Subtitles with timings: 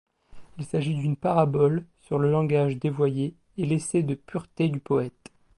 [0.57, 5.31] Il s'agit d'une parabole sur le langage dévoyé et l'essai de pureté du poète.